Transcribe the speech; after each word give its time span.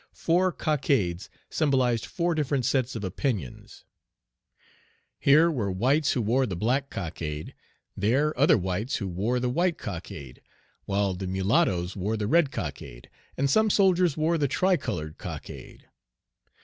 Four 0.15 0.51
cockades 0.51 1.29
symbolized 1.51 2.07
four 2.07 2.33
different 2.33 2.65
sets 2.65 2.95
of 2.95 3.03
opinions: 3.03 3.85
here 5.19 5.51
were 5.51 5.71
whites 5.71 6.13
who 6.13 6.23
wore 6.23 6.47
the 6.47 6.55
black 6.55 6.89
cockade; 6.89 7.53
there 7.95 8.35
other 8.35 8.57
whites 8.57 8.95
who 8.95 9.07
wore 9.07 9.39
the 9.39 9.47
white 9.47 9.77
cockade; 9.77 10.41
while 10.85 11.13
the 11.13 11.27
mulattoes 11.27 11.95
wore 11.95 12.17
the 12.17 12.25
red 12.25 12.49
cockade; 12.51 13.11
and 13.37 13.47
some 13.47 13.69
soldiers 13.69 14.17
wore 14.17 14.39
the 14.39 14.47
tri 14.47 14.75
colored 14.75 15.19
cockade. 15.19 15.87